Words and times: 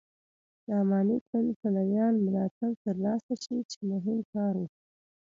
د 0.65 0.67
اماني 0.81 1.17
ګوند 1.27 1.49
پلویانو 1.59 2.23
ملاتړ 2.25 2.71
تر 2.83 2.95
لاسه 3.05 3.33
شي 3.43 3.57
چې 3.71 3.79
مهم 3.91 4.19
کار 4.33 4.53
و. 4.59 4.63